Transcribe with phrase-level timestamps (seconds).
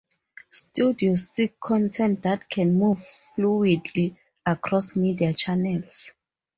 [0.49, 6.11] Studios seek content that can move fluidly across media channels.